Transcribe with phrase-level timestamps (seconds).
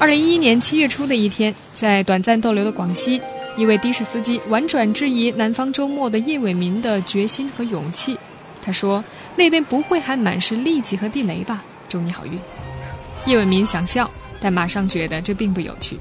[0.00, 3.20] 二零一一年七月初的一天，在短暂逗留的广西，
[3.56, 8.16] 一位的士司机婉转质疑南方周末的叶伟民的决心和勇气。
[8.62, 9.02] 他说
[9.34, 11.64] ：“那边不会还满是痢疾和地雷吧？
[11.88, 12.38] 祝你好运。”
[13.26, 14.08] 叶伟民想笑，
[14.40, 15.98] 但马上觉得这并不有趣。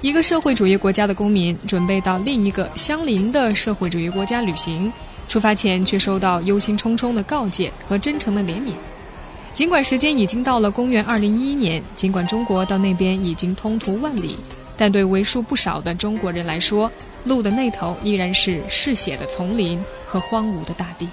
[0.00, 4.92] 一个社会主义国家的公民准备到另一个相邻的社会主义国家旅行，
[5.26, 8.74] 出发前却收到忧心忡忡的告诫和真诚的怜悯。
[9.54, 14.36] 尽管时间已经到了公元二零一一年，尽管中国到那边已经通途万里，
[14.76, 16.90] 但对为数不少的中国人来说，
[17.22, 21.08] 路的那头依然是嗜血的丛林和荒芜的大地。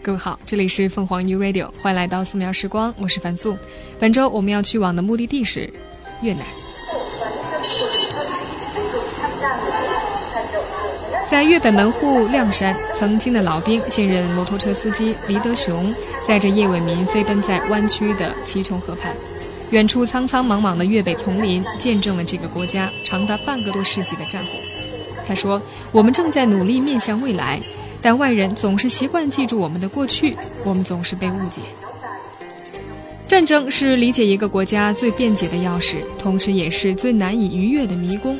[0.00, 3.58] 各位好，这里是凤凰 U Radio，欢迎来到素描时光，我是樊素。
[4.00, 5.70] 本周我们要去往的目的地是
[6.22, 6.46] 越南。
[11.32, 15.90] 在越北门户亮山，曾经的老兵、现任摩托车司机黎德雄，
[16.28, 19.10] 载着叶伟民飞奔在弯曲的七琼河畔。
[19.70, 24.50] 远处苍苍茫茫的越北丛林，见证了这个国家长达半个多世纪的战火。
[25.26, 27.58] 他说：“我们正在努力面向未来，
[28.02, 30.36] 但外人总是习惯记住我们的过去，
[30.66, 31.62] 我们总是被误解。
[33.26, 38.38] 战争是理解一个国家最便捷的钥匙，同时也是最难以逾越的迷宫。”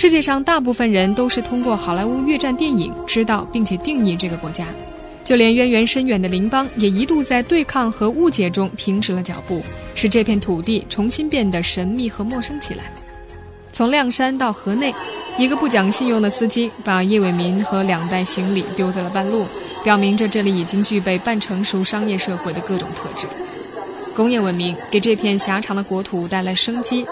[0.00, 4.64] 世界上大部分人都是通过好莱坞越战电影知道并且定义这个国家，
[5.22, 9.62] 就连渊源深远的邻邦也一度在对抗和误解中停止了脚步，
[9.94, 12.84] 使这片土地重新变得神秘和陌生起来。
[13.74, 14.94] 从亮山到河内，
[15.36, 19.44] 一个不讲信用的司机把叶伟民和两袋行李丢在了半路，
[19.84, 23.26] 表明着这里已经具备半成熟商业社会的各种特质。
[24.16, 27.04] 工业文明给这片狭长的国土带来生机，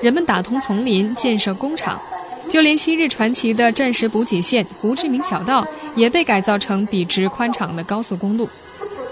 [0.00, 2.00] 人们打通丛林，建设工厂。
[2.48, 8.48] 就连昔日传奇的战时补给线胡志明小道也被改造成笔直宽敞的高速公路。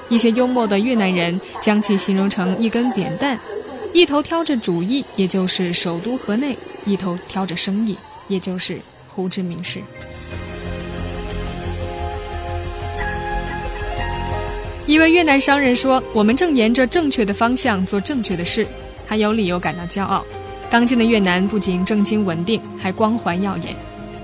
[0.08, 3.38] 一些幽默的越南人将其形容成一根扁担，
[3.92, 8.78] 一头挑着主义，也就是首都河内；一头挑着生意，也就是
[9.08, 9.82] 胡志明市。
[14.86, 18.66] 一位越南商人说：“我们正沿着正确的方向做正确的事。”
[19.08, 20.22] 他有理由感到骄傲。
[20.74, 23.76] 当今的越南不仅政经稳定，还光环耀眼。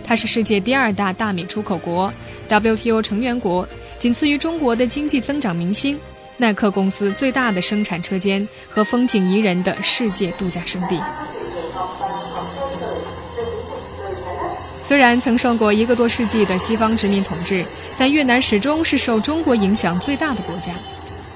[0.05, 2.13] 它是世界第二大大米出口国
[2.49, 3.65] ，WTO 成员国，
[4.01, 5.97] 仅次于中国的经济增长明星，
[6.39, 11.01] 耐克公司最大的生产车间和风景宜人的世界度假胜地。
[14.89, 17.65] 虽然曾受过一个多世纪的西方殖民统治，
[17.97, 20.73] 但越南始终是受中国影响最大的国家。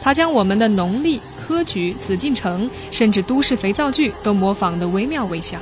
[0.02, 1.20] 它将我们的农历。
[1.46, 5.58] 科举、紫禁城，甚至都市肥皂剧都模仿得惟妙惟肖。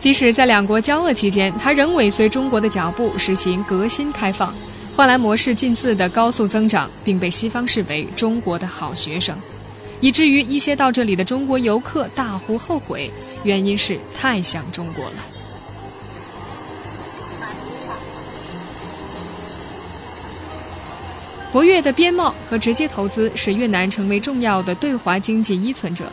[0.00, 4.54] 即使在两国交恶期间，他仍尾随中国的脚步，实行革新开放，
[4.96, 9.36] 换来模式近似的高速增长，并被西方视为中国的好学生，
[10.00, 13.10] 以至于一些到这里的中国游客大呼后悔，
[13.44, 15.39] 原因是太像中国了。
[21.52, 26.10] 活跃的边贸和直接投资使越南成为重要的对华经济依存者。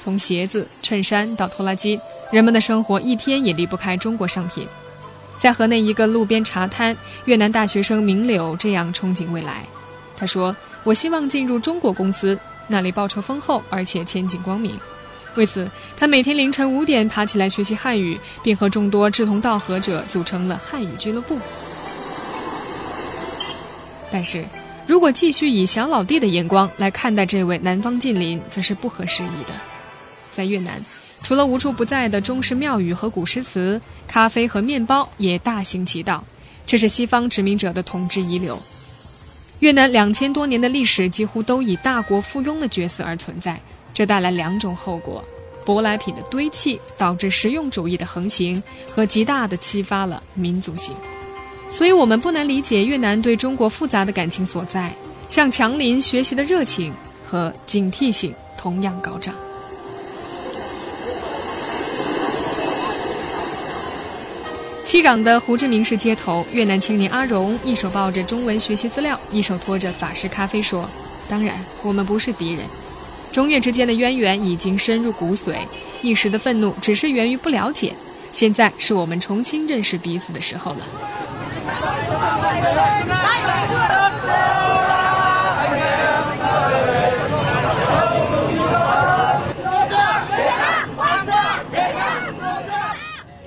[0.00, 2.00] 从鞋子、衬衫到拖拉机，
[2.32, 4.66] 人们的生活一天也离不开中国商品。
[5.38, 6.96] 在河内一个路边茶摊，
[7.26, 9.66] 越南大学生明柳这样憧憬未来。
[10.16, 14.78] 他说：“我希望进入中国公司，那里报酬丰厚，而且前景光明。”
[15.36, 21.38] 为此，他每天凌晨五点爬起来学习汉语，并和众多志同道合者组成了汉语俱乐部。
[24.10, 24.42] 但是。
[24.88, 29.52] 如果继续以小老弟的眼光来看待这位南方近邻，则是不合时宜的。
[30.34, 30.82] 在越南，
[31.22, 36.24] 除了无处不在的中式庙宇和古诗词，咖啡和面包也大行其道，
[36.64, 38.58] 这是西方殖民者的统治遗留。
[39.58, 43.60] 越南两千多年的历史几乎都以大国附庸的角色而存在，
[43.92, 45.22] 这带来两种后果：
[45.66, 48.62] 舶来品的堆砌导致实用主义的横行，
[48.94, 50.96] 和极大的激发了民族性。
[51.70, 54.92] 所以我们不难理解越南对中国复杂的感情所在，
[55.28, 56.92] 向强邻学习的热情
[57.24, 59.34] 和警惕性同样高涨。
[64.84, 70.88] 西港的胡志明市街头，越南青年阿荣一手抱着中文学习资料，一手托着法式咖啡，说
[71.28, 72.64] ：“当然，我们不是敌人。
[73.30, 75.58] 中越之间的渊源已经深入骨髓，
[76.00, 77.94] 一时的愤怒只是源于不了解。
[78.30, 80.80] 现在是我们重新认识彼此的时候了。”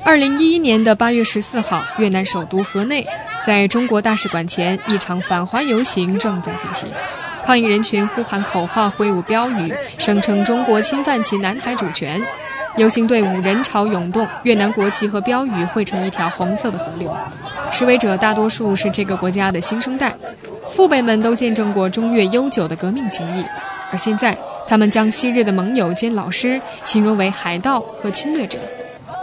[0.04, 3.08] 二零一一年的八月十四号，越南首都河内，
[3.46, 6.92] 在中国大使馆前，一场反华游行正在进行。
[7.46, 12.22] 抗议人群呼喊口号、挥舞标语，声称中国侵犯其南海主权。
[12.78, 17.16] 游行队伍人潮涌动，越南国旗和标语汇成一条红色的河流。
[17.72, 20.16] 示威者大多数是这个国家的新生代，
[20.70, 23.46] 父辈们都见证过中越悠久的革命情谊，
[23.92, 24.38] 而现在
[24.68, 28.60] 他们将昔日的盟友兼老师形容为海盗和侵略者。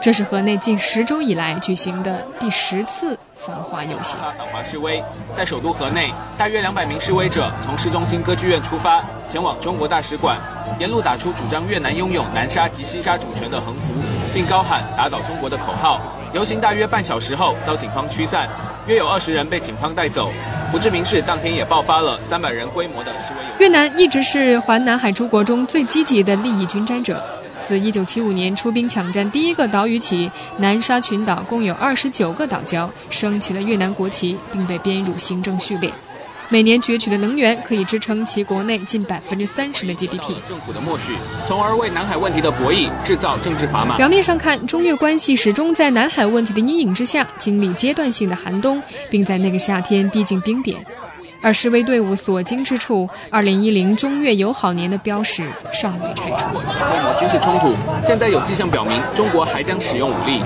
[0.00, 4.18] 这是河内近十周以来举行的第十次反华游行。
[4.38, 5.02] 反华示威
[5.34, 10.38] 在首都河内，大约两百名示威者从市中心歌剧院出发，前往中国大使馆，
[10.78, 13.92] 沿路打出主张越南拥有南沙及西沙主权的横幅，
[14.32, 16.00] 并高喊“打倒中国”的口号。
[16.32, 18.48] 游行大约半小时后遭警方驱散，
[18.86, 20.30] 约有二十人被警方带走。
[20.70, 23.58] 胡志明市当天也爆发了三百人规模的示威游行。
[23.58, 27.24] 越南一直是环南海诸国中最积极的利益均沾者。
[27.68, 35.92] 自1975年出兵抢占第一个岛屿起，南沙群岛共有29个岛礁升起了越南国旗，并被编入行政序列。
[36.48, 40.34] 每年攫取的能源可以支撑其国内近百分之三十的 GDP。
[40.48, 41.12] 政府的默许，
[41.46, 43.98] 从而为南海问题的博弈制造政治砝码。
[43.98, 50.82] 表面上看，中越关系始终在南海问题的阴影之下经历阶段性的寒冬，并在那个夏天逼近冰点。
[51.40, 56.48] 而示威队伍所经之处，2010中越友好年的标识尚未拆除。
[56.50, 56.62] 规
[57.00, 57.74] 模军事冲突，
[58.04, 60.42] 现在有迹象表明中国还将使用武力。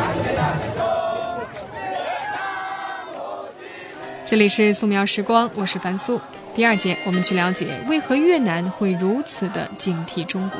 [4.26, 6.20] 这里是素描时光，我是樊素。
[6.54, 10.58] 第二节，我们去了解为何越南会如此的警惕中国。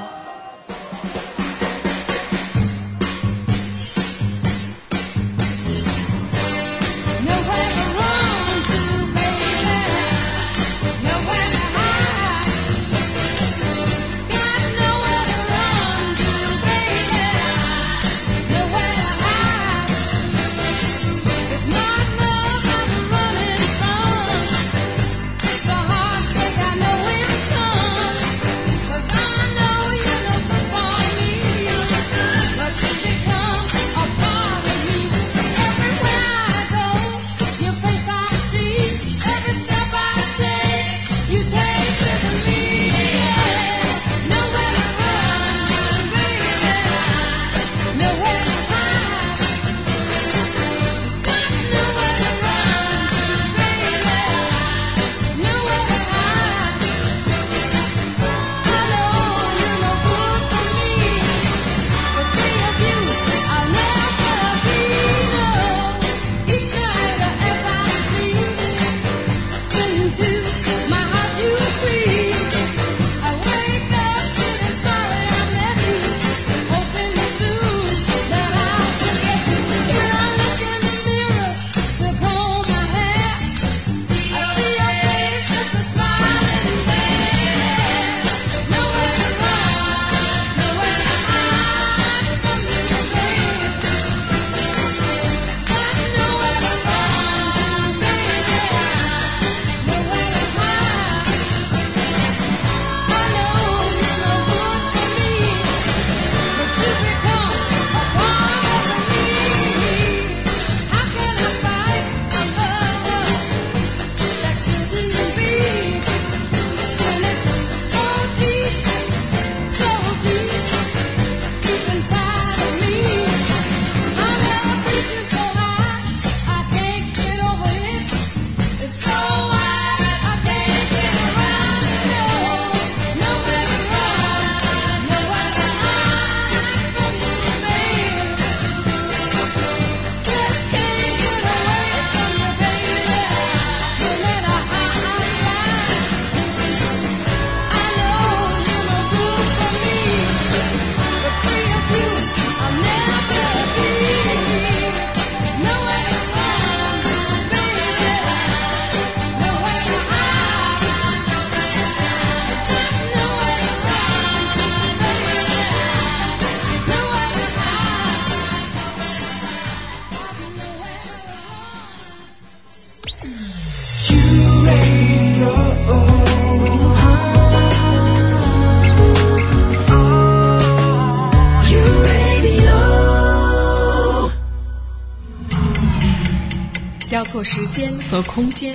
[187.22, 188.74] 交错时间和空间，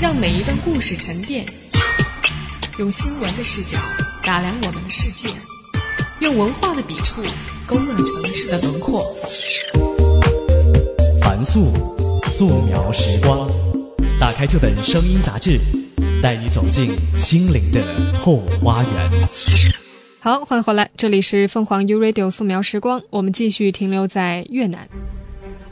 [0.00, 1.46] 让每一段故事沉淀。
[2.76, 3.78] 用新闻的视角
[4.24, 5.32] 打量我们的世界，
[6.18, 7.22] 用文化的笔触
[7.64, 9.06] 勾勒城市的轮廓。
[11.22, 11.72] 凡素，
[12.32, 13.48] 素描时光，
[14.18, 15.60] 打开这本声音杂志，
[16.20, 17.80] 带你走进心灵的
[18.18, 19.28] 后花园。
[20.18, 24.88] 好，欢迎回来，这里是凤凰 U Radio 素描时光，我们继续停留在越南。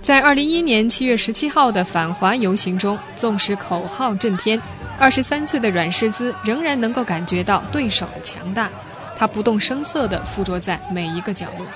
[0.04, 4.60] 在二零一一年七月十七号的反华游行中，纵使口号震天，
[4.98, 8.68] 二十三岁的阮诗姿仍然能够感觉到对手的强大，
[9.16, 11.66] 他不动声色地附着在每一个角落。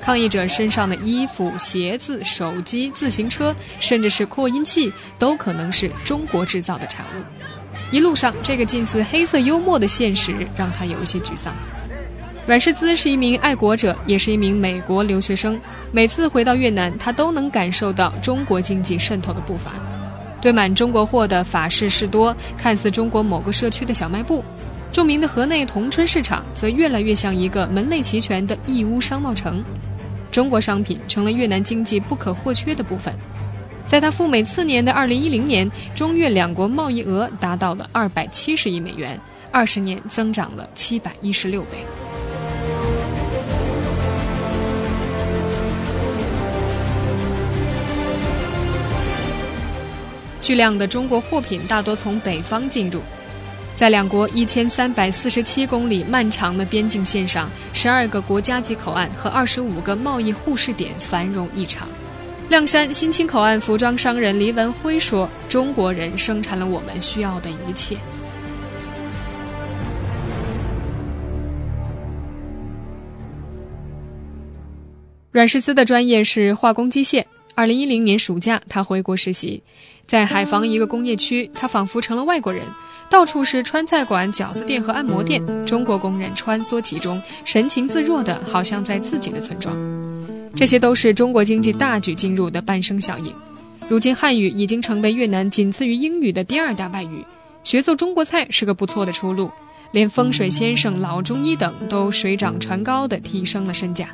[0.00, 7.22] 抗议者身上的衣服、鞋子、手机、自行车，甚至是扩音器，都可能是中国制造的产物。
[7.90, 11.54] 一路上，这个近似黑色幽默的现实让他有一些沮丧。
[12.48, 15.60] 阮世姿是一名爱国者，也是一名美国留学生。
[15.92, 19.72] 每次回到越南，他都能感受到中国经济渗透的步伐。
[20.40, 24.42] 堆满中国货的法式士多，看似中国某个社区的小卖部；
[24.90, 29.62] 著名的河内同春市场，则越来越像一个门类齐全的义乌商贸城。
[30.32, 33.14] 中国商品成了越南经济不可或缺的部分。
[33.86, 39.20] 在他赴美次年的2010年，中越两国贸易额达到了270亿美元，
[39.52, 42.07] 二十年增长了716倍。
[50.48, 53.02] 巨量的中国货品大多从北方进入。
[53.76, 61.86] 在两国一千三百四十七公里漫长的边境线上，十二个国家级口岸和二十五个贸易互市点繁荣异常。
[62.48, 67.98] 亮山新青口岸服装商人黎文辉说：“中国人生产了我们需要的一切。”
[75.30, 77.26] 阮世思的专业是化工机械。
[77.54, 79.64] 二零一零年暑假，他回国实习，
[80.08, 82.62] 在海防一个工业区，他仿佛成了外国人。
[83.10, 89.76] 到处是川菜馆、饺子店和按摩店，中国工人穿梭其中，神情自若的，好像在自己的村庄。
[90.56, 93.30] 这些都是中国经济大举进入的伴生效应。
[93.86, 97.26] 如今汉语已经成为越南仅次于英语的第二大外语，
[97.62, 99.50] 学做中国菜是个不错的出路。
[99.90, 104.08] 连风水先生、老中医等都水涨船高的提升了身价。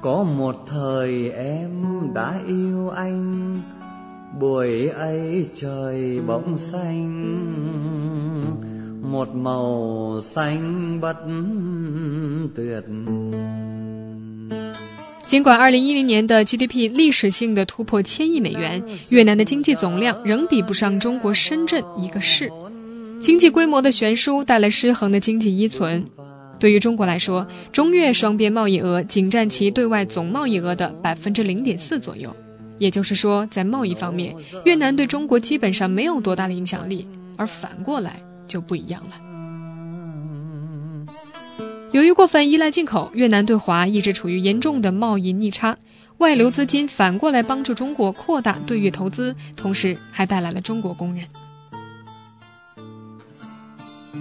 [15.29, 22.50] 尽管2010年的 GDP 历史性的突破千亿美元，越南的经济总量仍比不上中国深圳一个市。
[23.23, 26.05] 经济规模的悬殊带来失衡的经济依存。
[26.59, 32.35] 对于中国来说，中越双边贸易额仅占其对外总贸易额的百分之零点四左右。
[32.78, 38.23] 也就是说，在贸易方面，越南对中国基本上没有多大的影响力，而反过来。
[38.47, 39.11] 就不一样了。
[41.93, 45.78] 由于过分依赖进口，越南对华一直处于严重的贸易逆差，
[46.19, 51.25] 外流资金反过来帮助中国扩大对越投资，同时还带来了中国工人。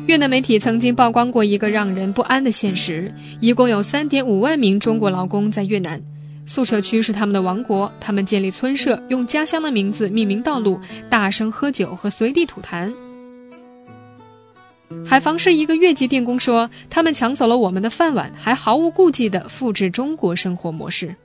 [0.08, 6.02] 越南媒体曾经曝光过一个让人不安的现实：一共有三点五万名中国劳工在越南，
[6.46, 12.94] 宿舍区是他们的王国，他们建立村社，用家乡的名字命名道路，大声喝酒和随地吐痰。
[15.06, 21.16] 海防市一个越籍电工说：“他们抢走了我们的饭碗，还毫无顾忌地复制中国生活模式。”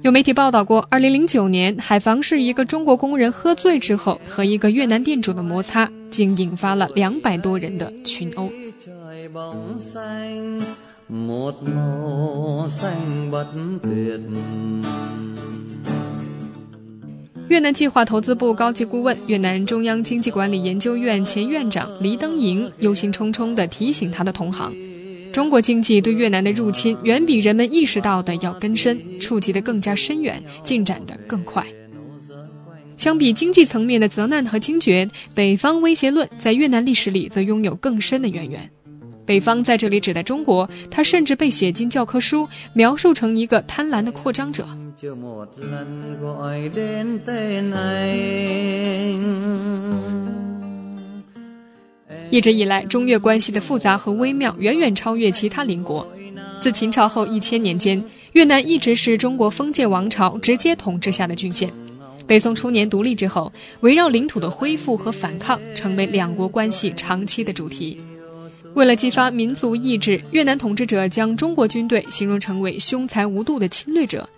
[0.00, 8.50] 有媒体报道过，2009年海防市一个中国工人喝醉之后和一个越南店主的摩擦，竟引发了两百多人的群殴。
[17.48, 24.74] 越南计划投资部高级顾问、越南中央经济管理研究院前院长黎登莹忧心忡忡地提醒他的同行
[25.30, 31.66] ：“中国经济对越南的入侵远比人们意识到的要更深，触及得更加深远，进展得更快。
[32.96, 38.70] 相比经济层面的责难和惊觉，北方威胁论在越南历史里则拥有更深的渊源。
[39.26, 44.66] 北方在这里指代中国，它甚至被写进教科书，描述成一个贪婪的扩张者。”
[52.30, 56.06] 一直以来，中越关系的复杂和微妙远远超越其他邻国。
[56.60, 58.02] 自秦朝后一千年间，
[58.32, 61.72] 越南一直是中国封建王朝直接统治下的郡县。
[62.26, 68.00] 北宋初年独立之后，围绕领土的恢复和反抗成为两国关系长期的主题。
[68.74, 74.28] 为了激发民族意志，越南统治者将中国军队形容成为凶残无度的侵略者。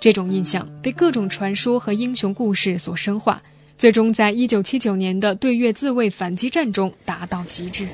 [0.00, 3.40] 这种印象被各种传说和英雄故事所深化，
[3.78, 7.86] 最终在一九七九年的对越自卫反击战中达到极致。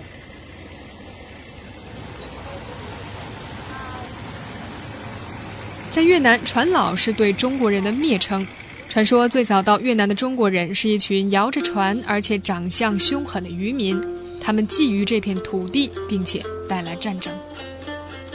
[5.90, 8.46] 在越南，“船老”是对中国人的蔑称，
[8.88, 14.02] 传说最早到越南的中国人是一群摇着船而且长相凶狠的渔民，
[14.42, 17.32] 他们觊觎这片土地，并且带来战争。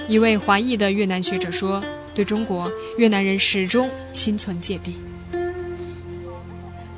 [0.08, 1.84] 一位华裔的越南学者说
[2.16, 4.96] ：“对中国，越南人始终心存芥蒂。”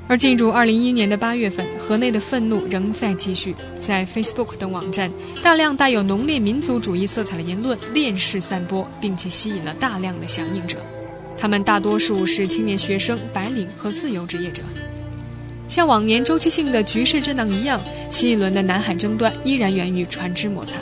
[0.08, 5.12] 而进入二零一一年的八月份，河内的愤怒仍在继续，在 Facebook 等网站，
[5.44, 10.78] 大量带有浓烈民族主义色彩的言论链式散播，并且吸引了大量的响应者。
[11.38, 14.64] 他们大多数是青年学生、白领和自由职业者。
[15.70, 20.74] 像往年周期性的局势震荡一样，新一轮的南海争端依然源于船只摩擦。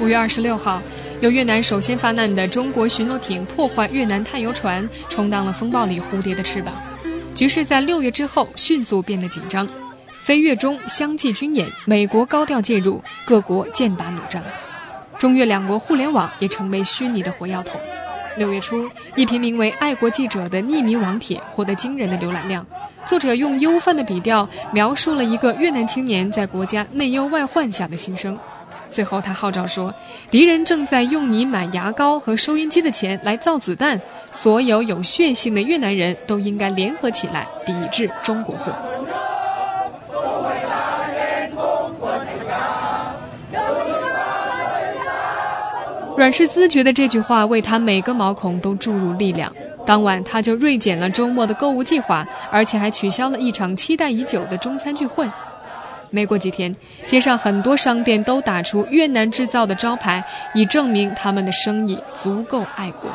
[0.00, 0.80] 五月二十六号，
[1.20, 6.72] 由越南首先发难的中国巡逻艇破坏越南探油船，充当了风暴里蝴蝶的翅膀。
[7.34, 9.66] 局势在六月之后迅速变得紧张，
[10.20, 14.42] 非越中相继军演，美国高调介入，各国剑拔弩张。
[15.18, 17.80] 中越两国互联网也成为虚拟的火药桶。
[18.36, 22.66] 六月初，一篇名为《爱国记者》的匿名网帖获得惊人的浏览量。
[23.06, 28.38] 作者用忧愤的笔调描述了一个越南青年在国家内忧外患下的心声。
[28.88, 29.94] 最后，他号召说
[30.30, 34.00] ：“敌人正在用你买牙膏和收音机的钱来造子弹，
[34.32, 38.72] 所有有血性的越南人都应该联合起来抵制中国货。”
[46.16, 49.52] 阮氏兹觉得这句话为他每个毛孔都注入力量。
[49.84, 55.28] 当晚，他就锐减了周末的购物计划，而且还取消了一场期待已久的中餐聚会。
[56.10, 56.74] 没过几天，
[57.06, 63.10] 街上很多商店都打出“越南制造”的招牌，以证明他们的生意足够爱国。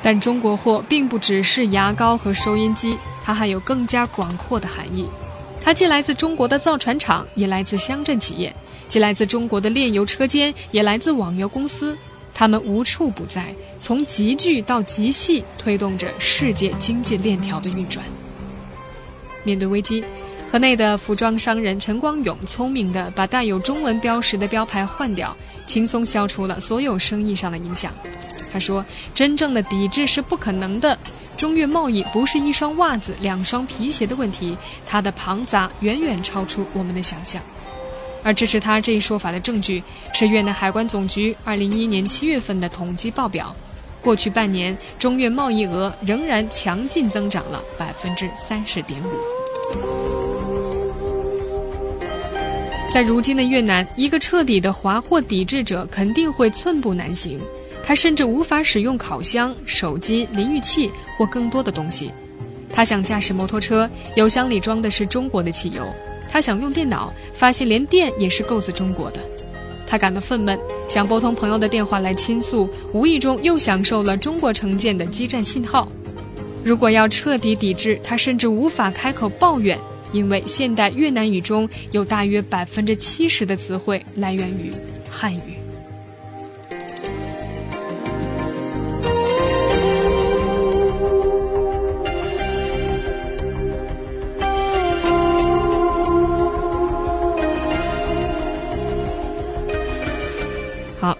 [0.00, 5.08] 但中国货并不只是牙膏和收音机，它还有更加广阔的含义。
[5.64, 8.52] 它既来自中国的造船厂，也来自乡镇企业；
[8.86, 11.96] 既来自中国的炼油车间，也来自网游公司。
[12.34, 18.04] 它们无处不在，从极具到极细，推动着世界经济链条的运转。
[19.42, 20.04] 面对危机，
[20.52, 25.34] 河内的服装商人陈光勇聪明地把带有中文标识的标牌换掉，
[25.64, 27.90] 轻松消除了所有生意上的影响。
[28.52, 28.84] 他说
[29.14, 30.98] ：“真正的抵制是不可能的。”
[31.36, 37.42] 中越贸易不是一双袜子、两双皮鞋的问题，它的庞杂远远超出我们的想象。
[38.22, 39.82] 而支持他这一说法的证据
[40.14, 43.54] 是越南海关总局2011年7月份的统计报表，
[44.00, 49.10] 过去半年中越贸易额仍然强劲增长了百分之三十点五。
[52.94, 57.38] 在如今的越南，一个彻底的华货抵制者肯定会寸步难行。
[57.86, 62.10] 他甚至无法使用烤箱、手机、淋浴器或更多的东西。
[62.72, 65.86] 他想驾驶摩托车，油箱里装的是中国的汽油。
[66.30, 69.20] 他想用电脑，发现连电也是购自中国的。
[69.86, 75.86] 他感到愤懑，想拨通朋友的电话来倾诉，无意中又享受了中国城建的基站信号。
[76.64, 79.78] 如果要彻底抵制，他甚至无法开口抱怨，
[80.12, 84.72] 因为现代越南语中有大约百分之七十的词汇来源于
[85.08, 85.53] 汉语。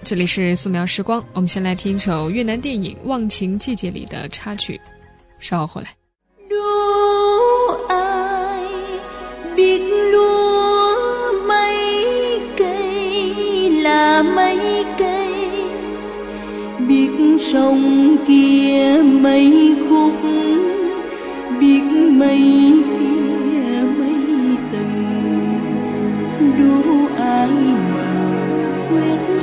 [0.05, 4.79] 这里是素描时光，我们先来听一首越南电影《忘情季节》里的插曲，
[5.39, 5.89] 稍后回来。
[9.57, 11.55] để cho nước mắt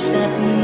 [0.02, 0.61] setting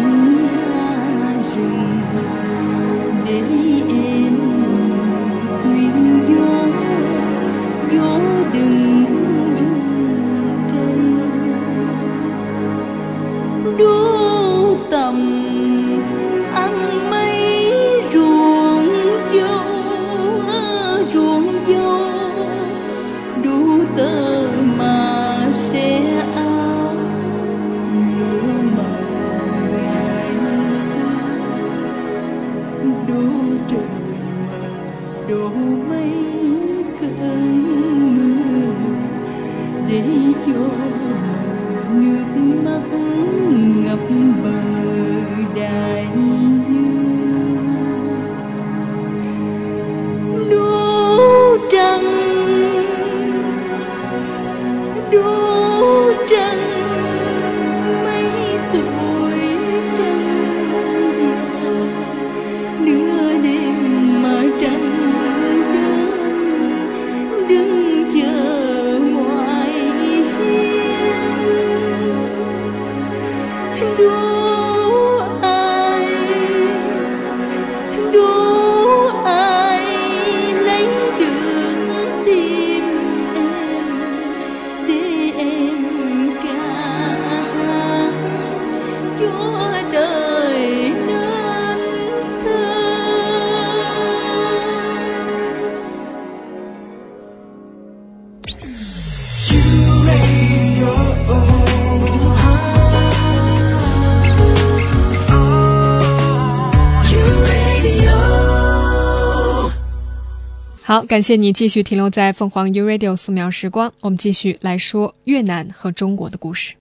[110.87, 113.91] 好，感谢你继续停留在凤凰 U Radio 素描时光。
[113.99, 116.75] 我们继续来说越南和中国的故事。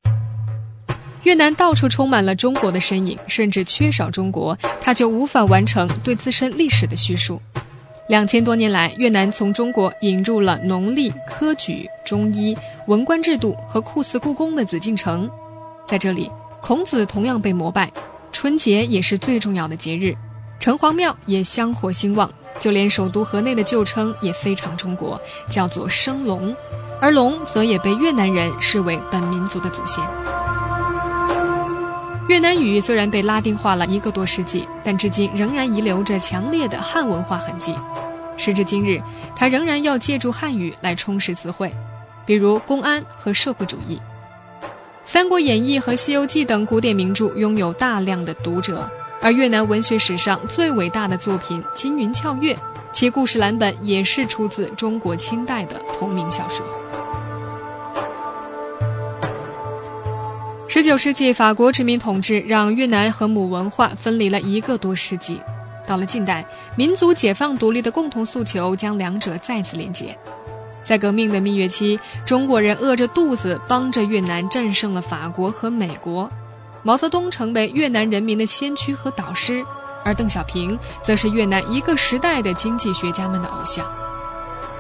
[1.25, 7.43] 越南到处充满了中国的身影，甚至缺少中国，它就无法完成对自身历史的叙述。
[8.07, 15.29] 两千多年来，越南从中国引入了农历、科举、中医、文官制度和酷似故宫的紫禁城，
[15.89, 16.31] 在这里，
[16.63, 17.91] 孔子同样被膜拜，
[18.31, 20.15] 春节也是最重要的节日。
[20.59, 26.55] 城隍庙也香火兴旺，就连首都河内的旧称也非常中国，叫做升龙，
[27.01, 30.03] 而龙则也被越南人视为本民族的祖先。
[32.29, 37.73] 越南语虽然被拉丁化了一个多世纪，但至今仍然遗留着强烈的汉文化痕迹。
[38.37, 39.01] 时至今日，
[39.37, 41.73] 它仍然要借助汉语来充实词汇，
[42.27, 44.01] 比如公安和社会主义。
[45.05, 48.91] 《三国演义》和《西游记》等古典名著拥有大量的读者。
[49.21, 52.55] 而越南文学史上最伟大的作品《金云翘月》，
[52.93, 56.65] 其故事蓝本也是出自中国清代的同名小说。
[60.69, 65.41] 十九世纪法国殖民统治让越南和母文化分离了一个多世纪，
[65.87, 70.19] 到了近代，民族解放独立的共同诉求将两者再次连接。
[70.85, 76.31] 在革命的蜜月期，中国人饿着肚子帮着越南战胜了法国和美国。
[76.87, 79.67] 毛泽东成为越南人民的先驱和导师，
[80.05, 83.85] 而邓小平则是越南一个时代的经济学家们的偶像。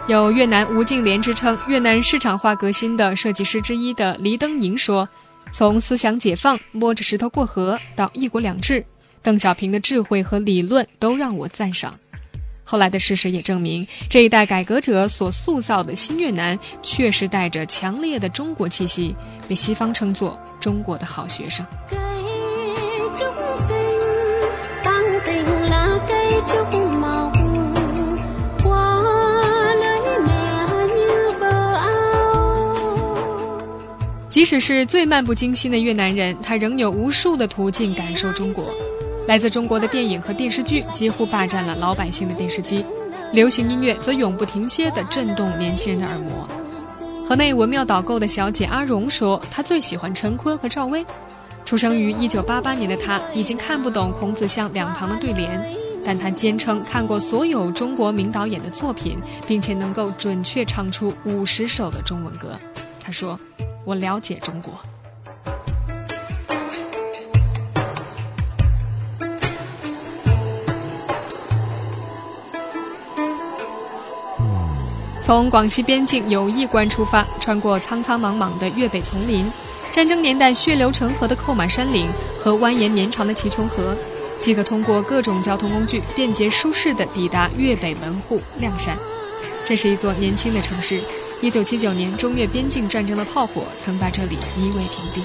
[0.06, 5.08] 有“越南吴敬琏”之称、越南市场化革新的设计师之一的黎登宁说
[5.50, 8.84] ：“从思想解放、摸着石头过河到一国两制，
[9.20, 11.92] 邓小平的智慧和理论都让我赞赏。”
[12.68, 19.14] 后来的事实也证明，这一代改革者所塑造的新越南确实带着强烈的中国气息，
[19.48, 21.64] 被西方称作“中国的好学生”。
[34.26, 38.70] 即使是最漫不经心的越南人，他仍有无数的途径感受中国。
[39.26, 42.84] 来自中国的电影和电视剧几乎霸占了老百姓的电视机，
[43.32, 46.48] 流行音乐则永不停歇地震动年轻人的耳膜。
[47.28, 51.04] 河内文庙导购的小姐阿荣说，她最喜欢陈坤和赵薇。
[51.64, 55.60] 出生于1988年的她已经看不懂孔子像两旁的对联，
[56.04, 62.56] 但她坚称看过所有中国名导演的作品，并且能够准确唱出五十首的中文歌。
[63.02, 63.38] 她说。
[63.84, 64.74] 我了解中国。
[75.26, 79.50] 从广西边境友谊关出发，穿过苍苍茫茫的粤北丛林，
[79.90, 82.08] 战争年代血流成河的扣满山岭
[82.40, 83.96] 和蜿蜒绵长的祁琼河，
[84.40, 88.96] 即可通过各种交通工具便捷舒适地抵达粤北门户亮山。
[89.64, 91.00] 这是一座年轻的城市。
[91.40, 95.24] 一九七九年中越边境战争的炮火曾把这里夷为平地。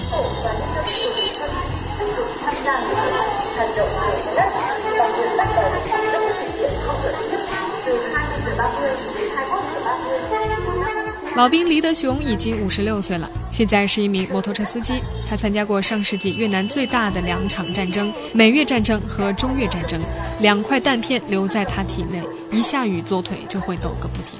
[11.34, 15.00] 老兵黎德雄已经五十六岁了，现在是一名摩托车司机。
[15.26, 19.98] 他参加过上世纪越南最大的两场战争——美越战争和中越战争。
[20.40, 24.38] 两块弹片留在他体内，一下雨左腿就会抖个不停。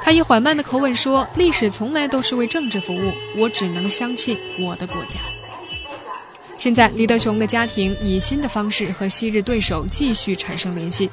[0.00, 5.18] 他以缓慢的口吻说：“历史从来都是为政治服务，我只能相信我的国家。”
[6.56, 11.10] 现在，黎德雄的家庭以新的方式和昔日对手继续产生联系。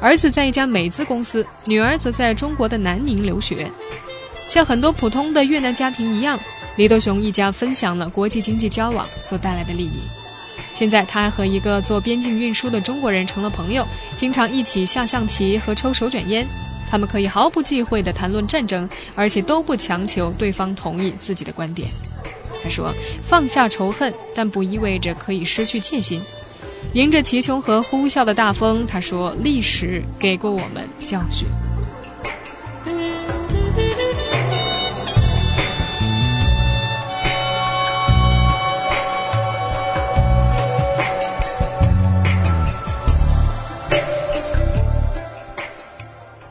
[0.00, 3.68] 儿子在一家美资公司，女儿则在中国的南宁留学。
[4.50, 6.38] 像很多普通的越南家庭一样，
[6.76, 10.00] 李德雄一家分享了国际经济交往所带来的利益。
[10.74, 16.46] 现在，他还和一个做边境运输的中国人成了朋友，经常一起下象棋和抽手卷烟。
[16.90, 21.90] 他们可以毫不忌讳地谈论战争，而且都不强求对方同意自己的观点。
[22.62, 22.90] 他说
[23.28, 26.22] ：“放下仇恨，但不意味着可以失去戒心。”
[26.94, 31.46] 迎着齐琼河呼啸的大风，他说：“历史给过我们教训。”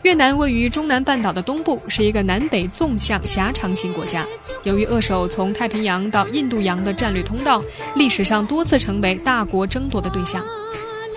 [0.07, 4.25] 越南位于中南半岛的东部，是一个南北纵向狭长型国家。
[4.63, 7.61] 由于扼守从太平洋到印度洋的战略通道，
[7.93, 10.41] 历史上多次成为大国争夺的对象。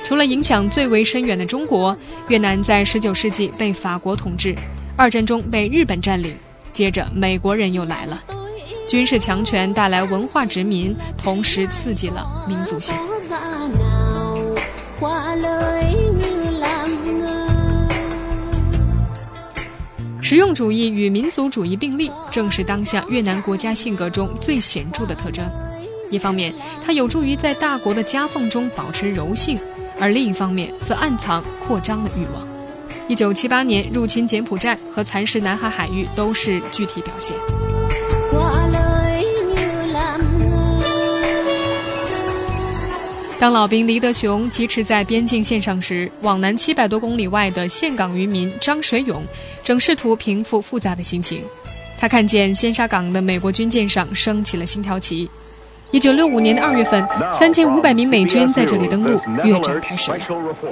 [0.04, 4.56] 除了影响最为深远的中国，越南在19世纪被法国统治，
[4.96, 6.34] 二战中被日本占领，
[6.74, 8.20] 接着美国人又来了。
[8.88, 12.96] 军事强权带来文化殖民，同时刺激了民族性。
[20.30, 25.44] 实用主义与民族主义并立，正是当下越南国家性格中最显著的特征。
[26.08, 26.54] 一方面，
[26.86, 29.58] 它有助于在大国的夹缝中保持柔性；
[29.98, 32.46] 而另一方面，则暗藏扩张的欲望。
[33.08, 37.36] 一九七八年入侵柬埔寨和蚕食南海海域都是具体表现。
[43.40, 49.24] 当老兵黎德雄疾驰在边境线上时，往南七百多公里外的岘港渔民张水勇
[49.64, 51.42] 正试图平复复杂的心情。
[51.98, 55.26] 他看见仙沙港的美国军舰上升起了星条旗。
[55.90, 60.18] 一九六五年的二月份，三千五百名美军在这里登陆，越战开始了。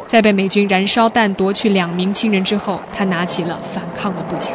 [0.07, 4.55] 在被美军燃烧弹夺去两名亲人之后，他拿起了反抗的步枪。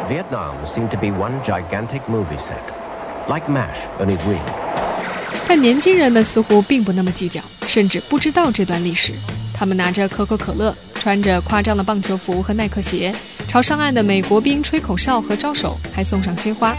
[5.48, 9.12] 但年轻人们似乎并不那么计较，甚至不知道这段历史。
[9.52, 13.14] 他们拿着可口可乐，穿着夸张的棒球服和耐克鞋，
[13.46, 16.76] 朝上岸的美国兵吹口哨和招手，还送上鲜花。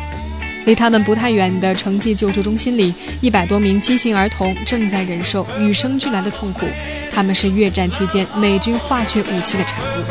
[0.65, 6.65] 离他们不太远的城际救助中心里，一百多名畸形儿童正在忍受与生俱来的痛苦。
[7.13, 10.03] 他们是越战期间美军化学武器的产物。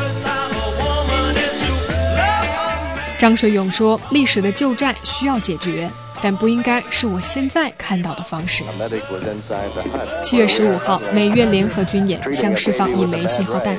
[3.18, 5.90] 张水勇说：“历史的旧债需要解决。”
[6.24, 8.64] 但不应该是我现在看到的方式。
[10.22, 13.76] 七月十五号，美越联合军演将释放一枚信号弹，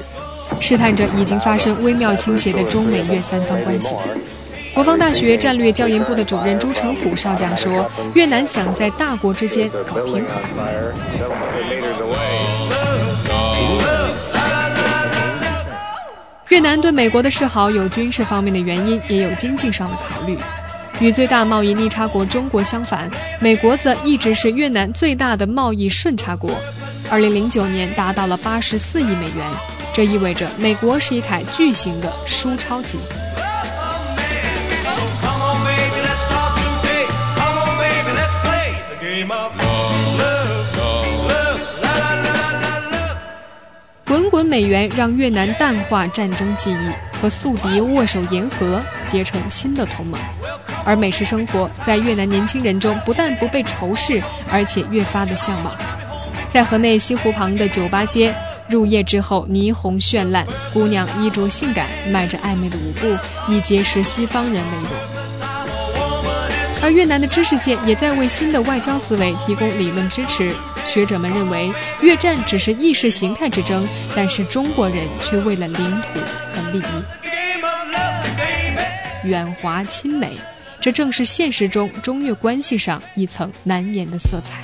[0.59, 3.95] 试探着已经发生微妙倾斜的中美越三方关系。
[4.75, 10.35] 国防大学战略教研部的主任朱成虎少将说：“越南想在大国之间搞平衡。”
[16.49, 20.37] 越南对美国的示好有军事方面的原因，也有经济上的考虑。
[20.99, 26.51] 与最大贸易逆差国中国相反，美国则一直是越南最大的贸易顺差国。
[27.09, 29.45] 二零零九年达到了八十四亿美元，
[29.93, 32.97] 这意味着美国是一台巨型的输钞机。
[44.07, 50.17] 滚滚美元让越南淡化战争记忆，和宿敌握手言和，结成新的同盟。
[50.85, 54.21] 而美食生活在越南年轻人中不但不被仇视，
[54.51, 55.75] 而且越发的向往。
[56.49, 58.33] 在河内西湖旁的酒吧街，
[58.69, 63.17] 入夜之后霓虹绚烂，姑娘衣着性感，迈着暧昧的舞步，
[63.51, 64.89] 以结识西方人为荣。
[66.83, 70.53] 而越南的知识界也在为新的外交思维提供理论支持。
[70.85, 71.71] 学者们认为，
[72.01, 76.19] 越战只是意识形态之争，但是中国人却为了领土
[76.53, 76.83] 和利益，
[79.27, 80.37] 远华亲美。
[80.85, 84.63] 这正是现实中中越关系上一层难言的色彩。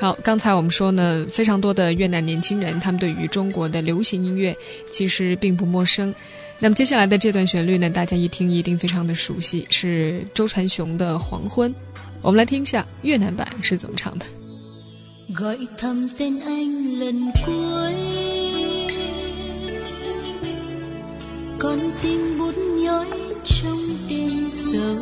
[0.00, 4.52] 好，刚才我们说呢，非常多的越南年轻人，他们对于中国的流行音乐
[4.90, 6.12] 其实并不陌生。
[6.58, 11.72] 那么接下来的这段旋律呢，大家一听一定非常的熟悉，是周传雄的《黄昏》。
[12.20, 14.26] 我们来听一下越南版是怎么唱的。
[15.38, 17.94] Gọi thầm tên anh lần cuối.
[21.58, 23.06] Con tim bút nhói
[23.44, 24.96] trong đêm sâu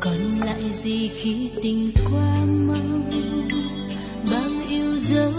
[0.00, 2.76] còn lại gì khi tình qua mau?
[4.32, 5.32] Bao yêu dấu,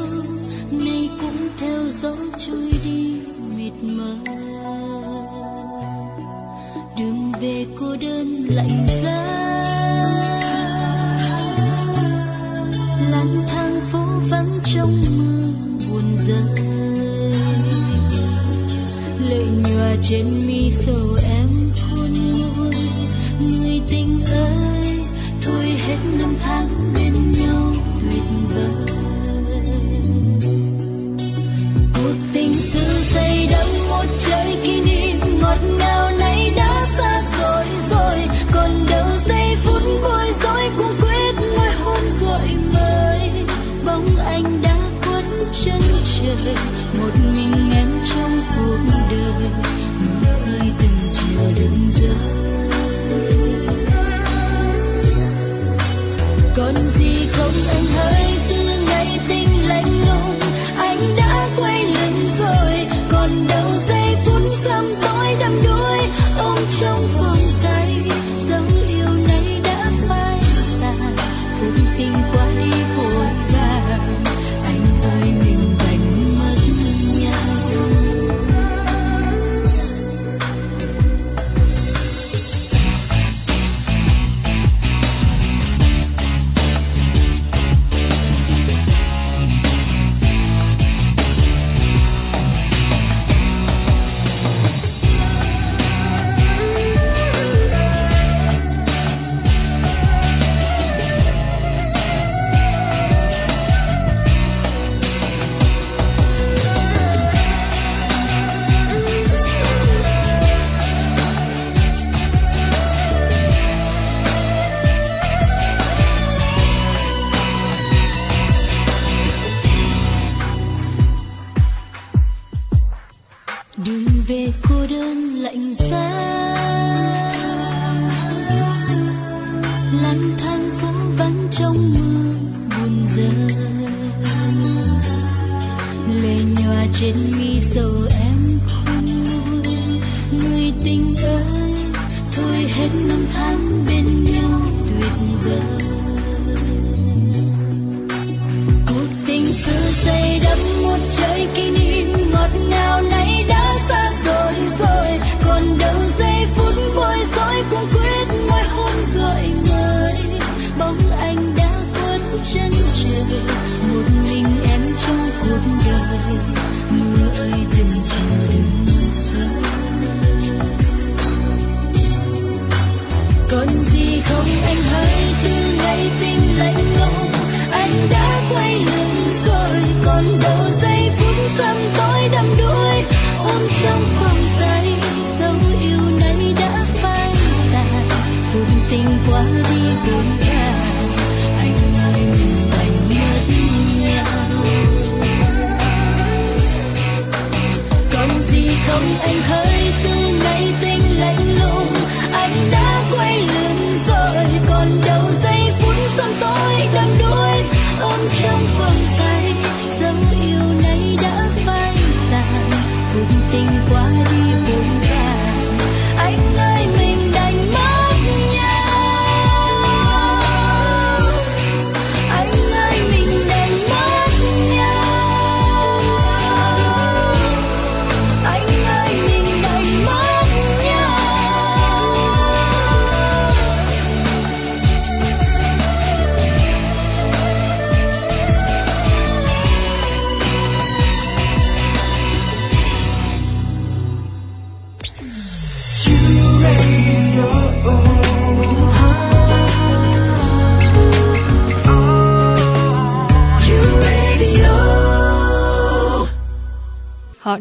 [0.72, 3.22] nay cũng theo gió trôi đi
[3.58, 4.16] mịt mờ
[6.98, 9.37] đường về cô đơn lạnh giá.
[20.10, 20.47] Trên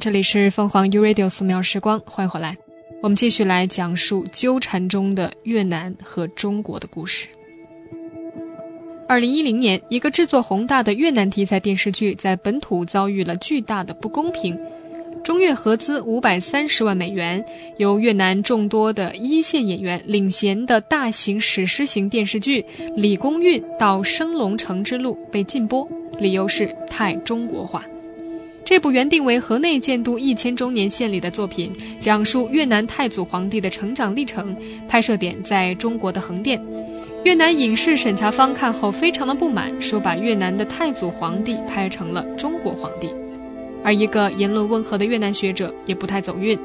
[0.06, 2.56] 这里是凤凰 U Radio 素描时光，欢迎回来。
[3.02, 7.26] 我们继续来讲述纠缠中的越南和中国的故事。
[9.08, 14.56] 二零一零年，一个制作宏大的越南题材电视剧在本土遭遇了巨大的不公平。
[15.24, 17.44] 中越合资五百三十万美元，
[17.76, 22.62] 由越南众多的一线演员领衔的大型史诗型电视剧
[22.94, 25.88] 《李公运到升龙城之路》被禁播，
[26.20, 27.84] 理由是太中国化。
[28.66, 34.56] 这部原定为河内建都一千周年献礼的作品，讲述越南太祖皇帝的成长历程，
[34.88, 36.60] 拍摄点在中国的横店。
[37.22, 43.08] 越南影视审查方看后非常的不满，说把越南的太祖皇帝拍成了中国皇帝。
[43.84, 46.58] 而一个言论温和的越南学者也不太走运。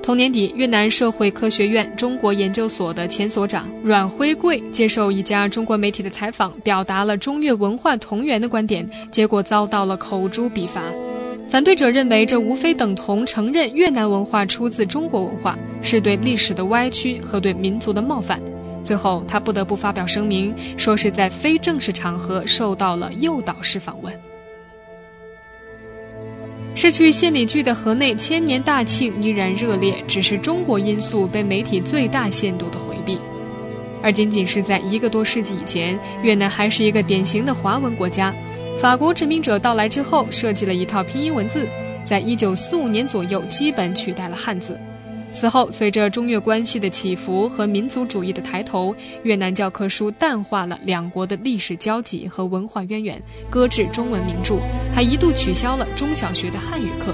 [0.00, 10.84] 同年底，越南社会科学院中国研究所的前所长阮辉贵接受一家中国媒体的采访，表达了中越文化同源的观点，结果遭到了口诛笔伐。
[11.50, 18.38] 反对者认为，这无非等同承认越南文化出自中国文化，是对历史的歪曲和对民族的冒犯。
[18.84, 24.12] 最后，他不得不发表声明，说是在非正式场合受到了诱导式访问。
[26.74, 33.18] 失去献礼剧的河内千年大庆依然热烈，只是中国因素被媒体最大限度的回避。
[34.02, 38.32] 而仅仅是在一个多世纪以前，越南还是一个典型的华文国家。
[38.80, 41.66] 法国殖民者到来之后，设计了一套拼音文字，
[42.06, 44.78] 在一九四五年左右基本取代了汉字。
[45.32, 53.20] 此后，随着中越关系的起伏和民族主义的抬头，越南教科书淡化了两国的历史交集和文化渊源，
[53.50, 54.60] 搁置中文名著，
[54.94, 57.12] 还一度取消了中小学的汉语课。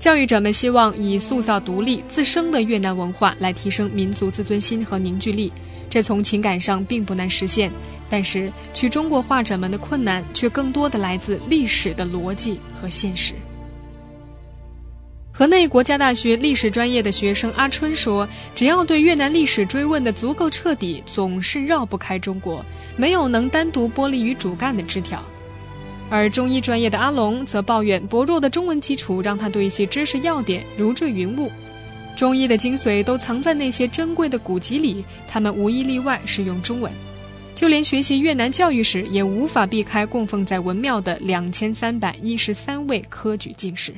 [0.00, 5.52] 教育者们希望以塑造独立自生的越南文化来提升民族自尊心和凝聚力，
[5.90, 7.70] 这从情感上并不难实现。
[8.08, 13.34] 但是，去中国化者们的困难却更多的来自历史的逻辑和现实。
[15.30, 18.26] 河内国家大学历史专业的学生阿春说
[18.56, 22.64] ：“只要对越南历史追问的足够彻底，总是绕不开中国，
[22.96, 25.22] 没有能单独剥离于主干的枝条。”
[26.10, 31.50] 而中医专业的阿龙则抱怨薄弱的中文基础让他对一些知识要点如坠云雾。
[32.16, 36.92] 中医的精髓都藏在那些珍贵的古籍里，他们无一例外是用中文。
[37.54, 43.94] 就连学习越南教育史，也无法避开供奉在文庙的两千三百一十三位科举进士。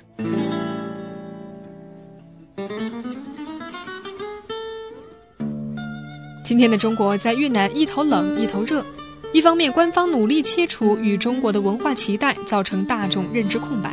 [6.45, 8.85] 今天的中国在越南一头冷一头热，
[9.33, 13.91] 一方面，官方努力切除与中国的文化脐带，造成大众认知空白；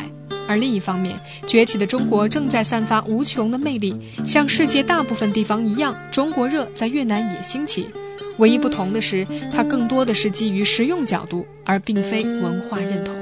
[0.50, 1.18] 而另一方面，
[1.48, 7.88] 崛起的中国正在散发无穷的魅力，像世界大部分地方一样，中国热在越南也兴起。
[8.38, 13.16] 唯一不同的是，它更多的是基于实用角度，而并非文化认同。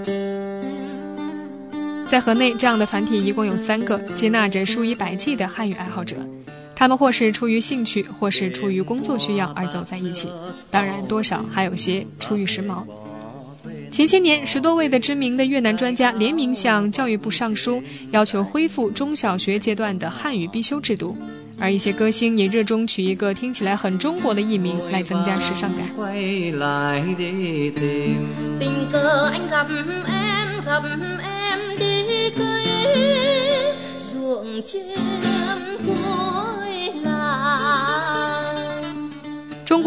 [2.07, 6.15] 在河内，这样的团体一共有三个，接纳着数以百计的汉语爱好者。
[6.77, 10.29] 他们或是出于兴趣，或是出于工作需要而走在一起，
[10.69, 12.83] 当然多少还有些出于时髦。
[13.89, 21.17] 前些年，十多位的知名的越南专家联名向教育部上书，要求恢复中小学阶段的汉语必修制度，
[21.57, 25.89] 而一些歌星也热衷取一个听起来很中国的艺名来增加时尚感。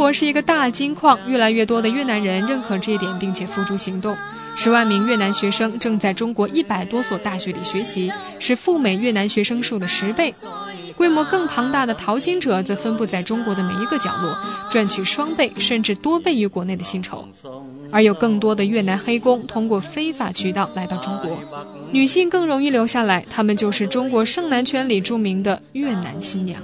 [0.00, 4.16] 中国是一个大金矿，越来越多的越南人认可这一点，并且付诸行动。
[4.56, 10.34] 十万名越南学生正在中国一百多所大学里学习，是赴美越南学生数的十倍。
[11.00, 14.36] 规模更庞大的淘金者则分布在中国的每一个角落，
[14.68, 17.26] 赚取双倍甚至多倍于国内的薪酬。
[17.90, 21.38] 而有更多的越南黑工通过非法渠道来到中国，
[21.90, 26.60] 女性更容易留下来，她们就是中国剩男圈里著名的越南新娘。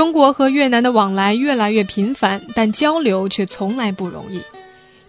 [0.00, 4.40] 中国和越南的往来越来越频繁，但交流却从来不容易。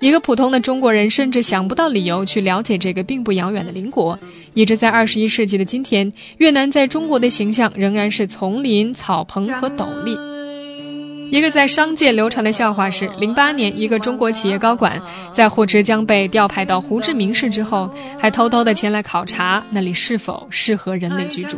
[0.05, 4.19] 一个普通的中国人甚至想不到理由去了解这个并不遥远的邻国。
[4.53, 10.17] 一直在二十一世纪的今天，越南在中国的形象仍然是丛林、草棚和斗笠。
[11.31, 15.01] 一个在商界流传的笑话是零八年一个中国企业高管
[15.31, 21.57] 在获知将被调派到胡志明市之后还偷偷的前来考察那里是否适合人类居住。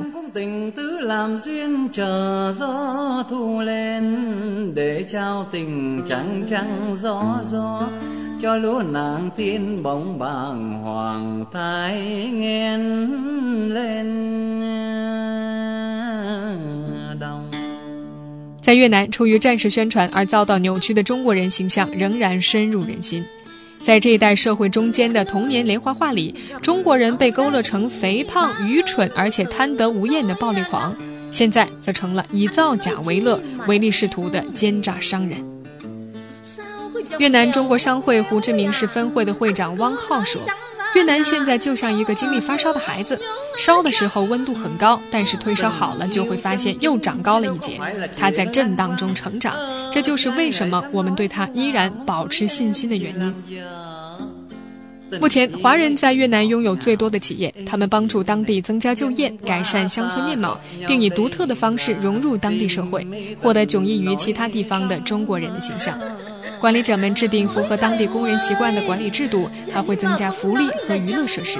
[18.63, 23.23] 在越南，出于战时宣传而遭到扭曲的中国人形象仍然深入人心。
[23.77, 30.95] 在这一代社会中间的童年连环画里，中国人被勾勒成肥胖、愚蠢而且贪得无厌的暴力狂，
[31.27, 35.37] 现在则成了以造假为乐、唯利是图的奸诈商人。
[37.19, 40.41] 越南中国商会胡志明市分会的会长汪浩说。
[40.95, 43.19] 越南现在就像一个经历发烧的孩子，
[43.57, 47.79] 烧的时候温度很高，但是退烧好了就会发现又长高了一截。
[48.17, 49.55] 他在震荡中成长，
[49.91, 53.33] 这就是为什么我们对他依然保持信心的原因。
[55.19, 63.05] 目前，华人在越南拥有最多的企业，他们帮助当地增加就业、改善乡村面貌，并以独特的方式融入当地社会，
[63.39, 65.99] 获得迥异于其他地方的中国人的形象。
[66.62, 71.58] 管理者们制定符合当地工人习惯的管理制度，还会增加福利和娱乐设施。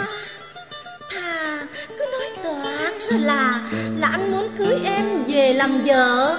[1.10, 3.60] 他 cứ nói toạc rồi là
[3.98, 6.36] là anh muốn cưới em về làm vợ,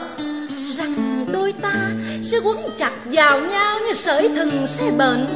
[0.77, 1.73] rằng đôi ta
[2.23, 5.27] sẽ quấn chặt vào nhau như sợi thừng xe bệnh,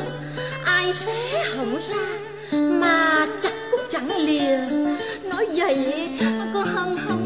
[0.66, 2.06] ai xé hỏng ra
[2.58, 4.58] mà chặt cũng chẳng lìa.
[5.30, 6.10] Nói vậy
[6.54, 7.17] có hân không?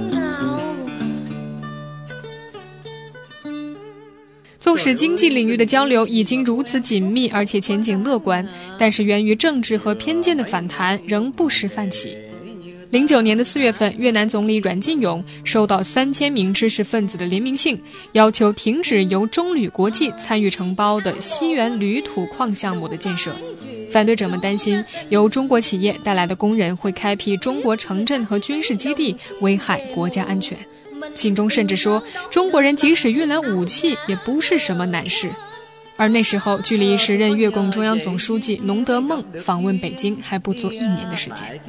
[4.82, 8.44] 使经济领域的交流已经如此紧密，而且前景乐观，
[8.80, 12.16] 但是源于政治和偏见的反弹仍不时泛起。
[12.90, 17.80] 零九年的四月份，越南总理阮晋勇收到三千名知识分子的联名信，
[18.10, 23.32] 要求停止由中铝国际参与承包的西源铝土矿项目的建设。
[23.92, 30.58] 反对者们担心，由中国企业带来的工人会开辟中国城镇和军事基地，危害国家安全。
[31.12, 35.30] 信中甚至说，中国人即使运来武器也不是什么难事。
[35.98, 41.60] 而那时候，距离时任越共中央总书记农德梦访问北京还不足一年的时间。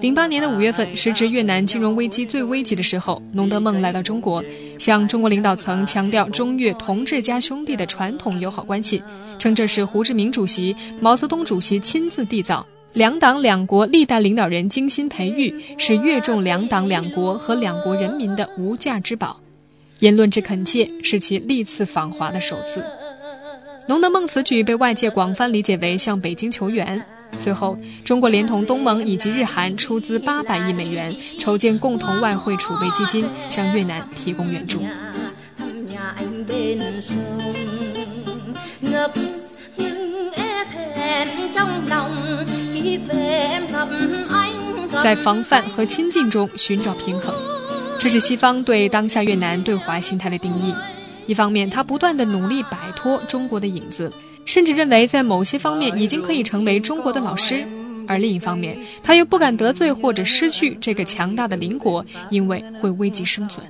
[0.00, 4.44] 零八年的五月份，时值越南金融危机最危急的时候，农德梦来到中国，
[4.78, 9.02] 向中国领导层强调中越同志家兄弟的传统友好关系，
[9.38, 12.66] 称这是胡志明主席、毛泽东主席亲自缔造。
[12.96, 19.38] 两党两国历代领导人精心培育，是越重两党两国和两国人民的无价之宝。
[19.98, 22.82] 言论之恳切，是其历次访华的首次。
[23.86, 27.04] 农德梦此举被外界广泛理解为向北京求援。
[27.36, 34.80] 随后，中国连同东盟以及日韩出资八百亿美元，筹建共同外汇储备基金，向越南提供援助。
[45.02, 47.34] 在防范和亲近中寻找平衡，
[47.98, 50.74] 这是西方对当下越南对华心态的定义。
[51.26, 54.12] 一方面，他不断的努力摆脱中国的影子，
[54.44, 57.64] 甚至认为在某些方面已经可以成为中国的老师；
[58.06, 63.66] 而另一方面，他又不敢得罪或者失去这个强大的邻国，因为会危及生存。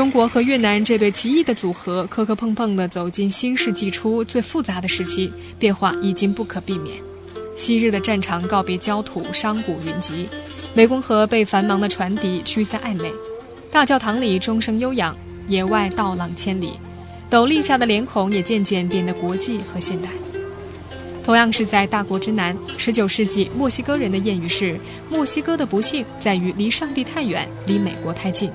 [0.00, 6.96] 中国和越南这对奇异的组合，磕磕碰碰地走进新世纪初最复杂的时期，变化已经不可避免。
[7.54, 10.26] 昔日的战场告别焦土，商贾云集；
[10.74, 13.12] 湄公河被繁忙的船笛驱散暧昧，
[13.70, 15.14] 大教堂里钟声悠扬，
[15.48, 16.72] 野外道浪千里，
[17.28, 20.08] 斗笠下的脸孔也渐渐变得国际和现代。
[21.22, 24.80] 同样是在大国之南，19世纪墨西哥人的谚语是
[25.12, 28.50] ：“墨西哥的不幸在于离上帝太远，离美国太近。”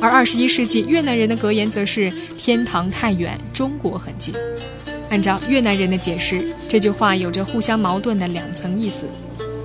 [0.00, 4.34] 而二十一世纪越南人的格言则是“天堂太远，中国很近”。
[5.10, 9.06] 按照越南人的解释，这句话有着互相矛盾的两层意思：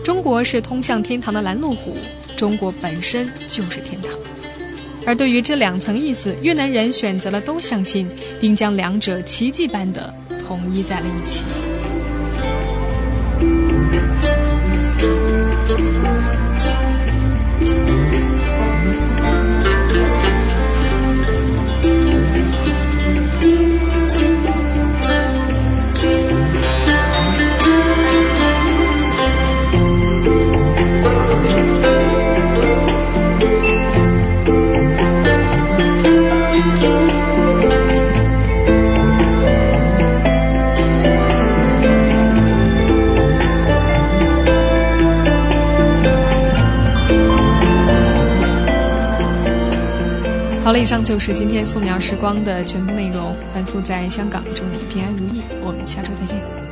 [0.03, 1.95] 中国是通向天堂的拦路虎，
[2.37, 4.11] 中国本身就是天堂。
[5.05, 8.09] 而对于这两层意思，越南人选择了都相信，
[8.39, 10.13] 并将两者奇迹般的
[10.47, 11.43] 统一在了一起。
[50.83, 53.33] 以上就是今天素描时光的全部内容。
[53.53, 55.41] 凡素在香港，祝你平安如意。
[55.61, 56.62] 我们下周再见。